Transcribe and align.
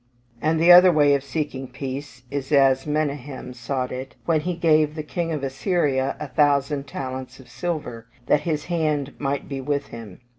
And 0.41 0.59
the 0.59 0.71
other 0.71 0.91
way 0.91 1.13
of 1.13 1.23
seeking 1.23 1.67
peace 1.67 2.23
is 2.31 2.51
as 2.51 2.87
Menahem 2.87 3.53
sought 3.53 3.91
it 3.91 4.15
when 4.25 4.41
he 4.41 4.55
gave 4.55 4.95
the 4.95 5.03
King 5.03 5.31
of 5.31 5.43
Assyria 5.43 6.15
a 6.19 6.27
thousand 6.27 6.87
talents 6.87 7.39
of 7.39 7.47
silver, 7.47 8.07
that 8.25 8.39
"his 8.39 8.65
hand 8.65 9.13
might 9.19 9.47
be 9.47 9.61
with 9.61 9.89
him." 9.89 10.19